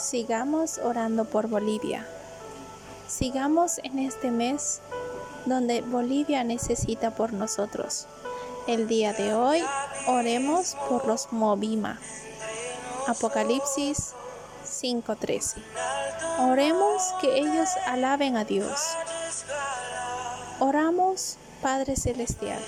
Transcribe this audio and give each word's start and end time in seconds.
Sigamos 0.00 0.78
orando 0.78 1.26
por 1.26 1.46
Bolivia. 1.46 2.06
Sigamos 3.06 3.78
en 3.84 3.98
este 3.98 4.30
mes 4.30 4.80
donde 5.44 5.82
Bolivia 5.82 6.42
necesita 6.42 7.10
por 7.10 7.34
nosotros. 7.34 8.06
El 8.66 8.88
día 8.88 9.12
de 9.12 9.34
hoy 9.34 9.62
oremos 10.06 10.74
por 10.88 11.06
los 11.06 11.30
Movima. 11.32 12.00
Apocalipsis 13.08 14.14
5:13. 14.64 15.62
Oremos 16.48 17.02
que 17.20 17.38
ellos 17.38 17.68
alaben 17.86 18.38
a 18.38 18.44
Dios. 18.44 18.80
Oramos, 20.60 21.36
Padre 21.60 21.96
Celestial, 21.96 22.62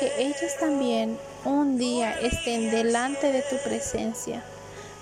que 0.00 0.12
ellos 0.18 0.56
también 0.58 1.18
un 1.44 1.76
día 1.76 2.18
estén 2.20 2.70
delante 2.70 3.32
de 3.32 3.42
tu 3.42 3.56
presencia, 3.58 4.42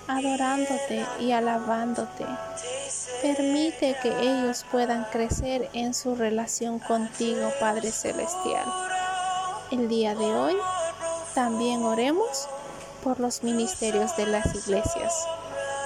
adorándote 0.07 1.05
y 1.19 1.31
alabándote. 1.31 2.25
Permite 3.21 3.95
que 4.01 4.09
ellos 4.09 4.65
puedan 4.71 5.05
crecer 5.05 5.69
en 5.73 5.93
su 5.93 6.15
relación 6.15 6.79
contigo, 6.79 7.51
Padre 7.59 7.91
Celestial. 7.91 8.65
El 9.71 9.89
día 9.89 10.15
de 10.15 10.25
hoy 10.25 10.55
también 11.33 11.83
oremos 11.83 12.47
por 13.03 13.19
los 13.19 13.43
ministerios 13.43 14.15
de 14.17 14.27
las 14.27 14.45
iglesias. 14.55 15.13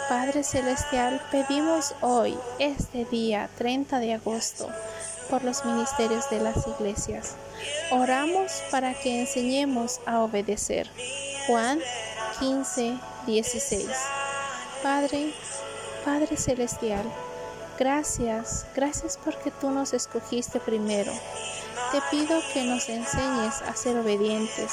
Padre 0.10 0.44
Celestial, 0.44 1.22
pedimos 1.32 1.96
hoy, 2.02 2.38
este 2.60 3.06
día 3.06 3.50
30 3.58 4.00
de 4.00 4.14
agosto, 4.14 4.68
por 5.30 5.44
los 5.44 5.64
ministerios 5.64 6.30
de 6.30 6.42
las 6.42 6.68
iglesias. 6.68 7.36
Oramos 7.92 8.62
para 8.72 8.94
que 8.94 9.22
enseñemos 9.22 10.02
a 10.06 10.20
obedecer. 10.20 10.90
Juan 11.48 11.80
15, 12.40 12.98
16. 13.26 13.88
Padre, 14.82 15.34
Padre 16.06 16.38
Celestial, 16.38 17.06
gracias, 17.78 18.66
gracias 18.76 19.20
porque 19.24 19.52
tú 19.52 19.70
nos 19.70 19.94
escogiste 19.94 20.60
primero. 20.60 21.12
Te 21.92 22.02
pido 22.10 22.40
que 22.54 22.64
nos 22.64 22.90
enseñes 22.90 23.62
a 23.62 23.76
ser 23.76 23.98
obedientes 23.98 24.72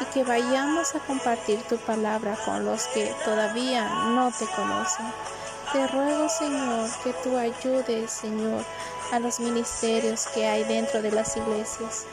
y 0.00 0.04
que 0.06 0.24
vayamos 0.24 0.94
a 0.94 1.00
compartir 1.00 1.60
tu 1.68 1.76
palabra 1.78 2.36
con 2.44 2.64
los 2.64 2.86
que 2.88 3.14
todavía 3.24 3.88
no 4.08 4.32
te 4.36 4.46
conocen. 4.46 5.06
Te 5.72 5.86
ruego, 5.88 6.28
Señor, 6.28 6.88
que 7.02 7.12
tú 7.22 7.36
ayudes, 7.36 8.10
Señor, 8.10 8.64
a 9.12 9.18
los 9.18 9.40
ministerios 9.40 10.26
que 10.28 10.46
hay 10.46 10.64
dentro 10.64 11.02
de 11.02 11.10
las 11.10 11.36
iglesias. 11.36 12.04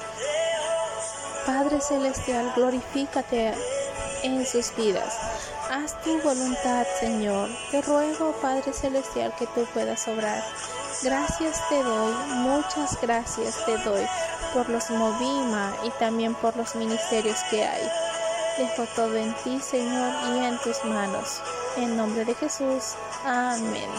Padre 1.46 1.82
Celestial, 1.82 2.52
glorifícate 2.56 3.54
en 4.24 4.46
sus 4.46 4.76
vidas. 4.76 5.18
Haz 5.70 6.02
tu 6.04 6.20
voluntad, 6.22 6.86
Señor. 7.00 7.50
Te 7.72 7.82
ruego, 7.82 8.34
Padre 8.42 8.74
Celestial, 8.74 9.34
que 9.38 9.48
tú 9.48 9.66
puedas 9.74 10.08
obrar. 10.08 10.44
Gracias 11.04 11.58
te 11.70 11.82
doy, 11.82 12.14
muchas 12.36 13.00
gracias 13.02 13.66
te 13.66 13.78
doy 13.78 14.06
por 14.54 14.70
los 14.70 14.90
Movima 14.90 15.74
y 15.84 15.90
también 15.92 16.36
por 16.36 16.56
los 16.56 16.76
ministerios 16.76 17.40
que 17.50 17.64
hay. 17.64 17.90
Dejo 18.58 18.86
todo 18.96 19.16
en 19.16 19.34
ti, 19.44 19.60
Señor, 19.60 20.14
y 20.34 20.46
en 20.46 20.58
tus 20.60 20.84
manos. 20.84 21.42
En 21.78 21.96
nombre 21.96 22.26
de 22.26 22.36
Jesús. 22.36 22.96
Amén. 23.24 23.90